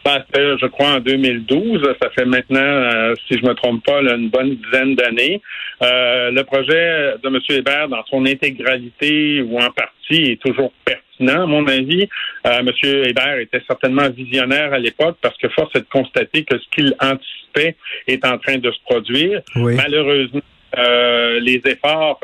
je 0.07 0.67
crois, 0.67 0.97
en 0.97 1.01
2012. 1.01 1.83
Ça 2.01 2.09
fait 2.11 2.25
maintenant, 2.25 3.15
si 3.27 3.39
je 3.39 3.47
me 3.47 3.55
trompe 3.55 3.85
pas, 3.85 4.01
une 4.01 4.31
bonne 4.31 4.57
dizaine 4.57 4.95
d'années. 4.95 5.43
Euh, 5.83 6.31
le 6.31 6.43
projet 6.45 7.15
de 7.23 7.29
M. 7.29 7.39
Hébert, 7.49 7.89
dans 7.89 8.05
son 8.07 8.25
intégralité 8.27 9.43
ou 9.43 9.59
en 9.59 9.71
partie, 9.71 10.33
est 10.33 10.43
toujours 10.43 10.73
pertinent, 10.85 11.43
à 11.43 11.47
mon 11.47 11.67
avis. 11.67 12.09
Euh, 12.47 12.61
M. 12.61 12.71
Hébert 12.83 13.39
était 13.39 13.63
certainement 13.67 14.09
visionnaire 14.11 14.73
à 14.73 14.79
l'époque 14.79 15.17
parce 15.21 15.37
que 15.39 15.49
force 15.49 15.75
est 15.75 15.81
de 15.81 15.87
constater 15.91 16.45
que 16.45 16.59
ce 16.59 16.65
qu'il 16.75 16.95
anticipait 17.01 17.77
est 18.07 18.25
en 18.25 18.39
train 18.39 18.59
de 18.59 18.71
se 18.71 18.81
produire. 18.85 19.43
Malheureusement, 19.57 20.41
les 20.77 21.61
efforts 21.65 22.21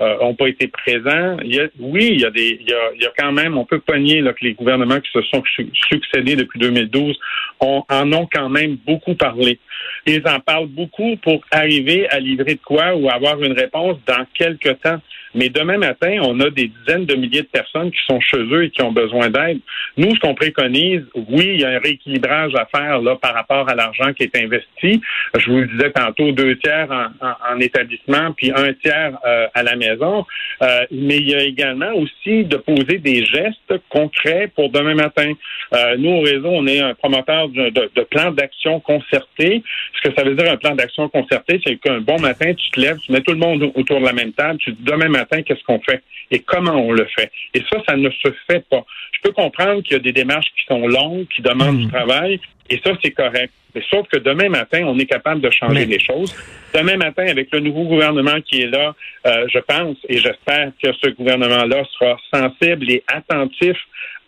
euh, 0.00 0.16
ont 0.20 0.34
pas 0.34 0.48
été 0.48 0.66
présents. 0.66 1.36
Il 1.44 1.54
y 1.54 1.60
a, 1.60 1.68
oui, 1.78 2.08
il 2.14 2.20
y 2.20 2.24
a 2.24 2.30
des, 2.30 2.58
il 2.60 2.68
y 2.68 2.72
a, 2.72 2.90
il 2.96 3.02
y 3.02 3.06
a 3.06 3.12
quand 3.16 3.30
même, 3.30 3.56
on 3.56 3.64
peut 3.64 3.78
pas 3.78 3.96
nier 3.96 4.22
là, 4.22 4.32
que 4.32 4.44
les 4.44 4.54
gouvernements 4.54 4.98
qui 4.98 5.10
se 5.12 5.22
sont 5.22 5.40
succédés 5.88 6.34
depuis 6.34 6.58
2012 6.58 7.16
ont, 7.60 7.84
en 7.88 8.12
ont 8.12 8.28
quand 8.32 8.48
même 8.48 8.76
beaucoup 8.84 9.14
parlé. 9.14 9.60
Ils 10.06 10.22
en 10.26 10.40
parlent 10.40 10.66
beaucoup 10.66 11.16
pour 11.16 11.44
arriver 11.50 12.08
à 12.10 12.20
livrer 12.20 12.54
de 12.54 12.60
quoi 12.64 12.94
ou 12.94 13.08
avoir 13.08 13.42
une 13.42 13.52
réponse 13.52 13.98
dans 14.06 14.26
quelques 14.34 14.80
temps. 14.80 15.00
Mais 15.34 15.48
demain 15.48 15.78
matin, 15.78 16.20
on 16.22 16.38
a 16.40 16.50
des 16.50 16.68
dizaines 16.68 17.06
de 17.06 17.16
milliers 17.16 17.42
de 17.42 17.48
personnes 17.48 17.90
qui 17.90 17.98
sont 18.08 18.20
chez 18.20 18.38
eux 18.38 18.64
et 18.64 18.70
qui 18.70 18.82
ont 18.82 18.92
besoin 18.92 19.30
d'aide. 19.30 19.58
Nous, 19.96 20.14
ce 20.14 20.20
qu'on 20.20 20.34
préconise, 20.34 21.02
oui, 21.14 21.50
il 21.54 21.60
y 21.60 21.64
a 21.64 21.70
un 21.70 21.78
rééquilibrage 21.78 22.52
à 22.54 22.66
faire 22.66 23.00
là 23.00 23.16
par 23.16 23.34
rapport 23.34 23.68
à 23.68 23.74
l'argent 23.74 24.12
qui 24.12 24.22
est 24.22 24.36
investi. 24.36 25.00
Je 25.36 25.50
vous 25.50 25.58
le 25.58 25.66
disais 25.66 25.90
tantôt, 25.90 26.30
deux 26.32 26.56
tiers 26.58 26.88
en, 27.20 27.58
établissement, 27.58 28.32
puis 28.32 28.52
un 28.54 28.72
tiers 28.74 29.18
euh, 29.26 29.46
à 29.54 29.62
la 29.62 29.74
maison. 29.76 30.24
Euh, 30.62 30.86
mais 30.92 31.16
il 31.16 31.28
y 31.28 31.34
a 31.34 31.42
également 31.42 31.92
aussi 31.94 32.44
de 32.44 32.56
poser 32.56 32.98
des 32.98 33.24
gestes 33.24 33.74
concrets 33.88 34.50
pour 34.54 34.70
demain 34.70 34.94
matin. 34.94 35.32
Euh, 35.72 35.96
nous, 35.98 36.10
au 36.10 36.20
réseau, 36.20 36.48
on 36.48 36.66
est 36.66 36.80
un 36.80 36.94
promoteur 36.94 37.48
de, 37.48 37.70
de, 37.70 37.90
de 37.94 38.02
plans 38.02 38.30
d'action 38.30 38.78
concertés. 38.80 39.62
Ce 39.96 40.08
que 40.08 40.14
ça 40.14 40.24
veut 40.24 40.34
dire 40.34 40.50
un 40.50 40.56
plan 40.56 40.74
d'action 40.74 41.08
concerté, 41.08 41.60
c'est 41.64 41.76
qu'un 41.76 42.00
bon 42.00 42.20
matin, 42.20 42.52
tu 42.54 42.70
te 42.70 42.80
lèves, 42.80 42.98
tu 42.98 43.12
mets 43.12 43.20
tout 43.20 43.32
le 43.32 43.38
monde 43.38 43.70
autour 43.74 44.00
de 44.00 44.04
la 44.04 44.12
même 44.12 44.32
table, 44.32 44.58
tu 44.58 44.72
dis 44.72 44.82
demain 44.82 45.08
matin, 45.08 45.42
qu'est-ce 45.42 45.62
qu'on 45.64 45.80
fait 45.80 46.02
et 46.30 46.40
comment 46.40 46.74
on 46.74 46.92
le 46.92 47.06
fait? 47.06 47.30
Et 47.54 47.62
ça, 47.70 47.80
ça 47.88 47.96
ne 47.96 48.10
se 48.10 48.28
fait 48.50 48.64
pas. 48.68 48.84
Je 49.12 49.20
peux 49.22 49.32
comprendre 49.32 49.82
qu'il 49.82 49.92
y 49.92 49.96
a 49.96 50.02
des 50.02 50.12
démarches 50.12 50.52
qui 50.56 50.64
sont 50.66 50.86
longues, 50.86 51.26
qui 51.34 51.42
demandent 51.42 51.78
du 51.78 51.86
hmm. 51.86 51.92
travail, 51.92 52.40
et 52.70 52.80
ça, 52.84 52.92
c'est 53.02 53.10
correct. 53.10 53.52
Mais 53.74 53.82
sauf 53.90 54.06
que 54.08 54.18
demain 54.18 54.48
matin, 54.48 54.84
on 54.86 54.98
est 54.98 55.06
capable 55.06 55.40
de 55.40 55.50
changer 55.50 55.84
les 55.84 55.98
choses. 55.98 56.34
Demain 56.72 56.96
matin, 56.96 57.26
avec 57.26 57.48
le 57.52 57.60
nouveau 57.60 57.84
gouvernement 57.84 58.40
qui 58.40 58.62
est 58.62 58.68
là, 58.68 58.94
euh, 59.26 59.46
je 59.52 59.58
pense 59.58 59.96
et 60.08 60.18
j'espère 60.18 60.70
que 60.82 60.92
ce 60.92 61.10
gouvernement-là 61.10 61.82
sera 61.98 62.16
sensible 62.32 62.90
et 62.90 63.02
attentif 63.08 63.76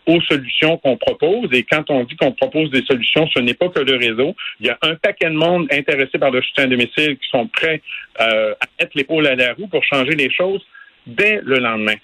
aux 0.07 0.21
solutions 0.21 0.77
qu'on 0.77 0.97
propose. 0.97 1.49
Et 1.51 1.63
quand 1.63 1.89
on 1.89 2.03
dit 2.05 2.15
qu'on 2.15 2.31
propose 2.31 2.71
des 2.71 2.83
solutions, 2.85 3.27
ce 3.27 3.39
n'est 3.39 3.53
pas 3.53 3.69
que 3.69 3.79
le 3.79 3.97
réseau. 3.97 4.35
Il 4.59 4.67
y 4.67 4.69
a 4.69 4.77
un 4.81 4.95
paquet 4.95 5.29
de 5.29 5.35
monde 5.35 5.67
intéressé 5.71 6.17
par 6.17 6.31
le 6.31 6.41
soutien 6.41 6.63
à 6.63 6.67
domicile 6.67 7.17
qui 7.17 7.29
sont 7.29 7.47
prêts 7.47 7.81
euh, 8.21 8.53
à 8.59 8.65
mettre 8.79 8.91
l'épaule 8.95 9.27
à 9.27 9.35
la 9.35 9.53
roue 9.53 9.67
pour 9.67 9.83
changer 9.83 10.13
les 10.13 10.31
choses 10.31 10.61
dès 11.05 11.41
le 11.43 11.59
lendemain. 11.59 11.95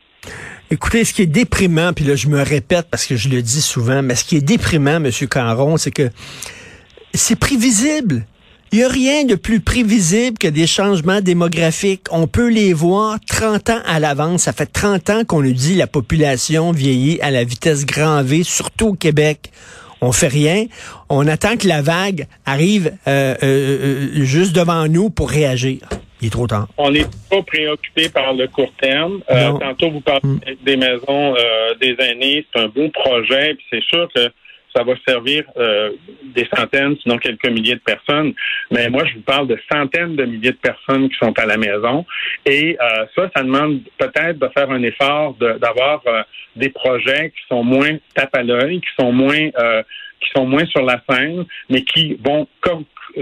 Écoutez, 0.69 1.03
ce 1.03 1.13
qui 1.13 1.23
est 1.23 1.27
déprimant, 1.27 1.93
puis 1.93 2.05
là 2.05 2.15
je 2.15 2.27
me 2.27 2.41
répète 2.41 2.87
parce 2.89 3.05
que 3.05 3.15
je 3.15 3.29
le 3.29 3.41
dis 3.41 3.61
souvent, 3.61 4.01
mais 4.01 4.15
ce 4.15 4.23
qui 4.25 4.37
est 4.37 4.45
déprimant, 4.45 5.03
M. 5.03 5.09
Caron, 5.29 5.77
c'est 5.77 5.91
que 5.91 6.09
c'est 7.13 7.39
prévisible. 7.39 8.25
Il 8.73 8.77
n'y 8.77 8.85
a 8.85 8.89
rien 8.89 9.23
de 9.23 9.35
plus 9.35 9.59
prévisible 9.59 10.39
que 10.39 10.47
des 10.47 10.65
changements 10.65 11.21
démographiques. 11.21 12.07
On 12.09 12.25
peut 12.25 12.49
les 12.49 12.73
voir 12.73 13.19
30 13.27 13.69
ans 13.69 13.81
à 13.85 13.99
l'avance. 13.99 14.41
Ça 14.45 14.51
fait 14.51 14.65
30 14.65 15.09
ans 15.11 15.23
qu'on 15.25 15.43
nous 15.43 15.53
dit 15.53 15.75
la 15.75 15.85
population 15.85 16.71
vieillit 16.71 17.21
à 17.21 17.29
la 17.29 17.43
vitesse 17.43 17.85
grand 17.85 18.23
V, 18.23 18.41
surtout 18.41 18.87
au 18.87 18.93
Québec. 18.95 19.51
On 20.01 20.11
fait 20.11 20.27
rien. 20.27 20.65
On 21.07 21.27
attend 21.27 21.55
que 21.55 21.67
la 21.67 21.83
vague 21.83 22.25
arrive 22.47 22.87
euh, 23.07 23.35
euh, 23.43 24.07
euh, 24.17 24.23
juste 24.23 24.55
devant 24.55 24.87
nous 24.87 25.11
pour 25.11 25.29
réagir. 25.29 25.77
Il 26.23 26.27
est 26.27 26.29
trop 26.31 26.47
tard. 26.47 26.67
On 26.77 26.89
n'est 26.89 27.05
pas 27.29 27.43
préoccupé 27.43 28.09
par 28.09 28.33
le 28.33 28.47
court 28.47 28.71
terme. 28.81 29.21
Euh, 29.29 29.51
tantôt, 29.59 29.91
vous 29.91 30.01
parlez 30.01 30.21
mm. 30.23 30.39
des 30.65 30.77
maisons 30.77 31.35
euh, 31.35 31.75
des 31.79 31.95
aînés. 31.99 32.43
C'est 32.51 32.61
un 32.61 32.69
beau 32.69 32.89
projet. 32.89 33.55
C'est 33.69 33.83
sûr 33.83 34.07
que 34.15 34.31
ça 34.75 34.83
va 34.83 34.93
servir 35.07 35.43
euh, 35.57 35.91
des 36.35 36.47
centaines, 36.55 36.95
sinon 37.01 37.17
quelques 37.17 37.47
milliers 37.47 37.75
de 37.75 37.81
personnes. 37.81 38.33
Mais 38.71 38.89
moi, 38.89 39.03
je 39.05 39.15
vous 39.15 39.21
parle 39.21 39.47
de 39.47 39.57
centaines 39.71 40.15
de 40.15 40.25
milliers 40.25 40.51
de 40.51 40.57
personnes 40.57 41.09
qui 41.09 41.17
sont 41.17 41.33
à 41.37 41.45
la 41.45 41.57
maison. 41.57 42.05
Et 42.45 42.77
ça, 43.15 43.29
ça 43.35 43.43
demande 43.43 43.79
peut-être 43.97 44.39
de 44.39 44.47
faire 44.49 44.69
un 44.71 44.81
effort 44.83 45.35
d'avoir 45.35 46.01
des 46.55 46.69
projets 46.69 47.31
qui 47.31 47.41
sont 47.49 47.63
moins 47.63 47.97
tape 48.15 48.35
à 48.35 48.43
l'œil, 48.43 48.81
qui 48.81 48.89
sont 48.99 49.11
moins 49.11 49.49
qui 50.23 50.29
sont 50.35 50.45
moins 50.45 50.65
sur 50.65 50.83
la 50.83 51.01
scène, 51.09 51.45
mais 51.69 51.83
qui 51.83 52.17
vont 52.23 52.47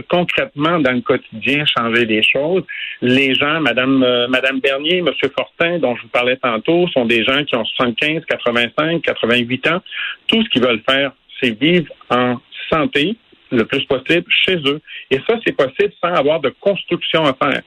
concrètement 0.08 0.80
dans 0.80 0.92
le 0.92 1.02
quotidien 1.02 1.66
changer 1.66 2.06
les 2.06 2.24
choses. 2.24 2.64
Les 3.02 3.34
gens, 3.36 3.60
Madame, 3.60 4.04
euh, 4.04 4.28
Madame 4.28 4.60
Bernier, 4.60 5.02
Monsieur 5.02 5.30
Fortin, 5.36 5.80
dont 5.80 5.96
je 5.96 6.04
vous 6.04 6.08
parlais 6.10 6.38
tantôt, 6.38 6.88
sont 6.90 7.06
des 7.06 7.24
gens 7.24 7.44
qui 7.44 7.56
ont 7.56 7.66
75, 7.66 8.24
85, 8.26 9.02
88 9.02 9.68
ans. 9.68 9.82
Tout 10.28 10.44
ce 10.44 10.50
qu'ils 10.50 10.62
veulent 10.62 10.84
faire, 10.88 11.12
c'est 11.42 11.60
vivre 11.60 11.92
en 12.10 12.38
santé 12.70 13.16
le 13.52 13.66
plus 13.66 13.84
possible 13.86 14.26
chez 14.30 14.56
eux. 14.66 14.82
Et 15.10 15.20
ça, 15.28 15.38
c'est 15.46 15.56
possible 15.56 15.94
sans 16.02 16.14
avoir 16.14 16.40
de 16.40 16.54
construction 16.60 17.26
à 17.26 17.34
faire. 17.34 17.62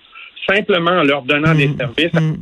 Simplement 0.49 0.93
en 0.93 1.03
leur 1.03 1.23
donnant 1.23 1.55
des 1.55 1.69
mmh. 1.69 1.77
services 1.77 2.13
mmh. 2.13 2.35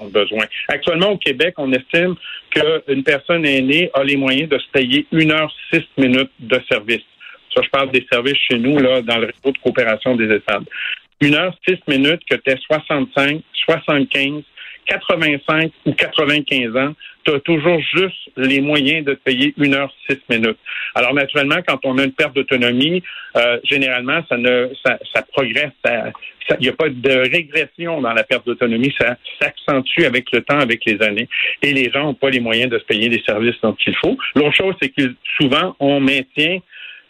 ont 0.00 0.08
besoin. 0.08 0.44
Actuellement, 0.68 1.10
au 1.10 1.18
Québec, 1.18 1.54
on 1.58 1.72
estime 1.72 2.14
qu'une 2.50 3.02
personne 3.04 3.44
aînée 3.46 3.90
a 3.94 4.02
les 4.04 4.16
moyens 4.16 4.48
de 4.48 4.58
se 4.58 4.68
payer 4.72 5.06
une 5.12 5.30
heure 5.30 5.52
six 5.72 5.84
minutes 5.96 6.30
de 6.40 6.60
service. 6.68 7.02
Ça, 7.54 7.62
je 7.62 7.70
parle 7.70 7.90
des 7.90 8.04
services 8.12 8.38
chez 8.50 8.58
nous, 8.58 8.78
là, 8.78 9.00
dans 9.02 9.18
le 9.18 9.26
réseau 9.26 9.52
de 9.52 9.58
coopération 9.58 10.16
des 10.16 10.24
ESAD. 10.24 10.64
Une 11.20 11.34
heure, 11.34 11.54
six 11.66 11.78
minutes, 11.86 12.22
que 12.28 12.34
tu 12.34 12.56
65, 12.56 13.42
75, 13.64 14.42
85 14.86 15.70
ou 15.86 15.92
95 15.92 16.76
ans, 16.76 16.94
tu 17.24 17.32
as 17.32 17.40
toujours 17.40 17.80
juste 17.94 18.30
les 18.36 18.60
moyens 18.60 19.04
de 19.04 19.14
te 19.14 19.20
payer 19.20 19.54
une 19.56 19.74
heure, 19.74 19.92
six 20.08 20.20
minutes. 20.28 20.58
Alors, 20.94 21.14
naturellement, 21.14 21.60
quand 21.66 21.78
on 21.84 21.98
a 21.98 22.04
une 22.04 22.12
perte 22.12 22.34
d'autonomie, 22.34 23.02
euh, 23.36 23.58
généralement, 23.64 24.20
ça 24.28 24.36
ne 24.36 24.68
ça, 24.84 24.98
ça 25.12 25.22
progresse. 25.22 25.72
Il 26.50 26.62
n'y 26.62 26.68
a 26.68 26.72
pas 26.72 26.88
de 26.90 27.30
régression 27.30 28.00
dans 28.00 28.12
la 28.12 28.24
perte 28.24 28.46
d'autonomie. 28.46 28.94
Ça 28.98 29.16
s'accentue 29.40 30.02
avec 30.04 30.30
le 30.32 30.42
temps, 30.42 30.58
avec 30.58 30.84
les 30.84 31.00
années. 31.02 31.28
Et 31.62 31.72
les 31.72 31.90
gens 31.90 32.04
n'ont 32.04 32.14
pas 32.14 32.30
les 32.30 32.40
moyens 32.40 32.70
de 32.70 32.78
se 32.78 32.84
payer 32.84 33.08
des 33.08 33.22
services 33.26 33.56
dont 33.62 33.76
il 33.86 33.94
faut. 33.96 34.16
L'autre 34.34 34.54
chose, 34.54 34.74
c'est 34.80 34.90
que 34.90 35.14
souvent, 35.38 35.74
on 35.80 36.00
maintient 36.00 36.58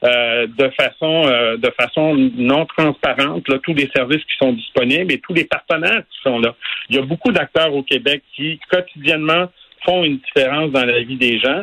euh, 0.04 0.46
de 0.46 0.68
façon 0.70 1.24
euh, 1.26 1.56
de 1.56 1.70
façon 1.78 2.14
non 2.36 2.66
transparente 2.66 3.48
là, 3.48 3.58
tous 3.62 3.74
les 3.74 3.88
services 3.94 4.22
qui 4.24 4.36
sont 4.38 4.52
disponibles 4.52 5.12
et 5.12 5.18
tous 5.18 5.32
les 5.32 5.44
partenaires 5.44 6.02
qui 6.10 6.18
sont 6.22 6.38
là. 6.38 6.54
Il 6.90 6.96
y 6.96 6.98
a 6.98 7.02
beaucoup 7.02 7.32
d'acteurs 7.32 7.74
au 7.74 7.82
Québec 7.82 8.22
qui 8.34 8.60
quotidiennement 8.70 9.46
font 9.84 10.04
une 10.04 10.18
différence 10.18 10.70
dans 10.72 10.84
la 10.84 11.02
vie 11.02 11.16
des 11.16 11.38
gens, 11.38 11.62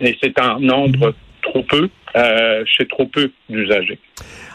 et 0.00 0.16
c'est 0.22 0.38
en 0.40 0.60
nombre 0.60 1.14
trop 1.42 1.62
peu 1.62 1.88
euh, 2.16 2.64
chez 2.66 2.86
trop 2.86 3.06
peu 3.06 3.30
d'usagers. 3.48 3.98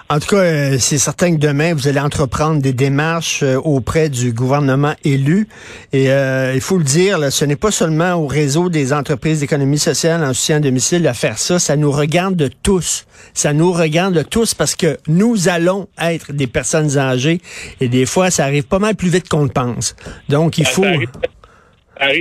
En 0.08 0.20
tout 0.20 0.27
cas, 0.27 0.44
euh, 0.44 0.77
c'est 0.80 1.00
certain 1.00 1.34
que 1.34 1.39
demain, 1.39 1.74
vous 1.74 1.88
allez 1.88 2.00
entreprendre 2.00 2.62
des 2.62 2.74
démarches 2.74 3.42
euh, 3.42 3.56
auprès 3.56 4.08
du 4.08 4.34
gouvernement 4.34 4.94
élu. 5.04 5.48
Et 5.94 6.12
euh, 6.12 6.51
il 6.54 6.62
faut 6.62 6.77
le 6.77 6.84
dire, 6.84 7.32
ce 7.32 7.44
n'est 7.44 7.56
pas 7.56 7.72
seulement 7.72 8.13
au 8.13 8.27
réseau 8.27 8.70
des 8.70 8.94
entreprises 8.94 9.39
d'économie 9.39 9.80
sociale 9.80 10.24
en 10.24 10.32
soutien 10.34 10.58
à 10.58 10.60
domicile 10.60 11.08
à 11.08 11.15
faire 11.15 11.39
ça. 11.39 11.58
Ça 11.58 11.75
nous 11.75 11.92
regarde 11.92 12.36
de 12.36 12.51
tous. 12.62 13.08
Ça 13.34 13.51
nous 13.54 13.72
regarde 13.72 14.13
de 14.13 14.22
tous 14.22 14.54
parce 14.54 14.75
que 14.75 14.98
nous 15.08 15.50
allons 15.50 15.88
être 16.00 16.34
des 16.34 16.46
personnes 16.46 17.00
âgées. 17.00 17.42
Et 17.82 17.88
des 17.88 18.06
fois, 18.06 18.30
ça 18.30 18.44
arrive 18.44 18.68
pas 18.68 18.80
mal 18.80 18.94
plus 18.94 19.10
vite 19.10 19.27
qu'on 19.27 19.44
le 19.44 19.50
pense. 19.50 19.96
Donc, 20.30 20.60
il 20.60 20.68
faut... 20.68 20.84
Ça 20.84 20.89
arrive, 20.89 21.10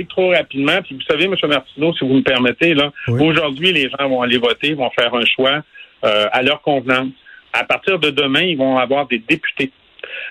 trop 0.09 0.29
rapidement. 0.29 0.81
Puis 0.83 0.95
vous 0.95 1.01
savez, 1.01 1.25
M. 1.25 1.35
Martineau, 1.47 1.93
si 1.93 2.05
vous 2.05 2.15
me 2.15 2.23
permettez, 2.23 2.73
là, 2.73 2.91
aujourd'hui, 3.07 3.71
les 3.71 3.89
gens 3.89 4.09
vont 4.09 4.21
aller 4.21 4.37
voter, 4.37 4.73
vont 4.73 4.89
faire 4.91 5.13
un 5.13 5.25
choix 5.25 5.61
à 6.01 6.41
leur 6.41 6.61
convenance 6.61 7.11
à 7.55 7.63
partir 7.63 7.99
de 7.99 8.09
demain, 8.09 8.41
ils 8.41 8.57
vont 8.57 8.77
avoir 8.77 9.07
des 9.07 9.19
députés. 9.19 9.71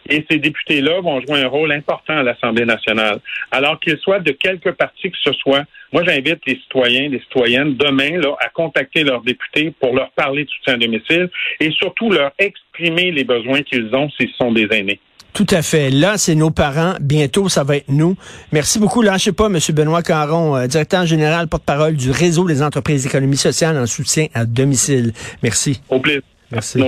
Et 0.09 0.25
ces 0.31 0.39
députés-là 0.39 1.01
vont 1.01 1.21
jouer 1.23 1.43
un 1.43 1.49
rôle 1.49 1.73
important 1.73 2.19
à 2.19 2.23
l'Assemblée 2.23 2.65
nationale. 2.65 3.19
Alors 3.51 3.81
qu'ils 3.81 3.99
soient 3.99 4.21
de 4.21 4.31
quelque 4.31 4.69
parti 4.71 5.11
que 5.11 5.17
ce 5.23 5.33
soit, 5.33 5.65
moi 5.93 6.05
j'invite 6.07 6.41
les 6.47 6.57
citoyens, 6.57 7.09
les 7.09 7.21
citoyennes 7.21 7.77
demain 7.77 8.21
là, 8.21 8.37
à 8.41 8.49
contacter 8.51 9.05
leurs 9.05 9.23
députés 9.23 9.73
pour 9.81 9.95
leur 9.95 10.11
parler 10.11 10.45
de 10.45 10.51
soutien 10.51 10.75
à 10.75 10.77
domicile 10.77 11.31
et 11.61 11.71
surtout 11.71 12.11
leur 12.11 12.33
exprimer 12.39 13.11
les 13.11 13.25
besoins 13.25 13.63
qu'ils 13.63 13.95
ont 13.95 14.11
s'ils 14.11 14.33
sont 14.35 14.53
des 14.53 14.69
aînés. 14.71 15.01
Tout 15.35 15.47
à 15.51 15.63
fait. 15.63 15.91
Là, 15.91 16.17
c'est 16.17 16.37
nos 16.37 16.51
parents. 16.51 16.95
Bientôt, 17.01 17.49
ça 17.49 17.65
va 17.65 17.77
être 17.77 17.89
nous. 17.89 18.17
Merci 18.53 18.79
beaucoup. 18.79 19.03
Lâchez 19.03 19.33
pas, 19.33 19.47
M. 19.47 19.59
Benoît 19.73 20.03
Caron, 20.03 20.57
euh, 20.57 20.67
directeur 20.69 21.07
général, 21.07 21.49
porte-parole 21.49 21.97
du 21.97 22.13
réseau 22.13 22.47
des 22.47 22.63
entreprises 22.63 23.03
d'économie 23.03 23.37
sociale 23.37 23.77
en 23.77 23.87
soutien 23.87 24.29
à 24.33 24.45
domicile. 24.47 25.13
Merci. 25.43 25.81
Au 25.91 25.99
plaisir. 25.99 26.23
Merci. 26.53 26.79